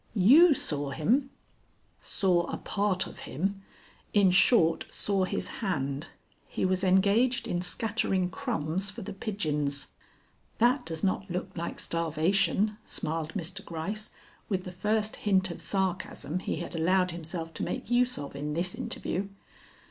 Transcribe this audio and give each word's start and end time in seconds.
"You 0.15 0.55
saw 0.55 0.89
him?" 0.89 1.29
"Saw 2.01 2.45
a 2.47 2.57
part 2.57 3.05
of 3.05 3.19
him; 3.29 3.61
in 4.15 4.31
short, 4.31 4.85
saw 4.89 5.25
his 5.25 5.47
hand. 5.61 6.07
He 6.47 6.65
was 6.65 6.83
engaged 6.83 7.47
in 7.47 7.61
scattering 7.61 8.31
crumbs 8.31 8.89
for 8.89 9.03
the 9.03 9.13
pigeons." 9.13 9.89
"That 10.57 10.87
does 10.87 11.03
not 11.03 11.29
look 11.29 11.55
like 11.55 11.79
starvation," 11.79 12.77
smiled 12.83 13.35
Mr. 13.35 13.63
Gryce, 13.63 14.09
with 14.49 14.63
the 14.63 14.71
first 14.71 15.17
hint 15.17 15.51
of 15.51 15.61
sarcasm 15.61 16.39
he 16.39 16.55
had 16.55 16.73
allowed 16.73 17.11
himself 17.11 17.53
to 17.53 17.63
make 17.63 17.91
use 17.91 18.17
of 18.17 18.35
in 18.35 18.55
this 18.55 18.73
interview. 18.73 19.27